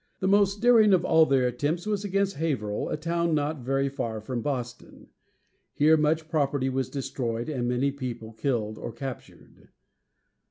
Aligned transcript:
The 0.19 0.27
most 0.27 0.61
daring 0.63 0.93
of 0.95 1.05
all 1.05 1.27
their 1.27 1.45
attempts 1.45 1.85
was 1.85 2.03
against 2.03 2.37
Hā´ver 2.37 2.57
hill, 2.69 2.89
a 2.89 2.97
town 2.97 3.35
not 3.35 3.59
very 3.59 3.87
far 3.87 4.19
from 4.19 4.41
Boston. 4.41 5.09
Here 5.75 5.95
much 5.95 6.27
property 6.27 6.69
was 6.69 6.89
destroyed, 6.89 7.47
and 7.49 7.67
many 7.67 7.91
people 7.91 8.33
killed 8.33 8.79
or 8.79 8.91
captured. 8.91 9.69